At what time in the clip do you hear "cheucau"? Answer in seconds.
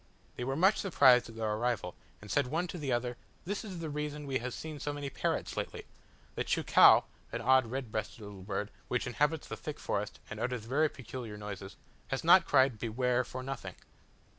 6.43-7.03